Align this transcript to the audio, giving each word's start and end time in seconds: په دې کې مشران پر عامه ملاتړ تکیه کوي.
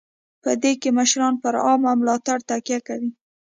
په 0.43 0.51
دې 0.61 0.73
کې 0.81 0.89
مشران 0.97 1.33
پر 1.43 1.53
عامه 1.65 1.91
ملاتړ 1.99 2.37
تکیه 2.49 2.79
کوي. 2.87 3.11